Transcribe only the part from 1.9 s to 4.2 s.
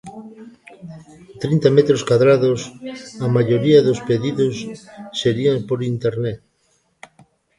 cadrados, a maioría dos